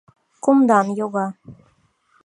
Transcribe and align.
Кумдан 0.43 0.87
йога 0.99 1.25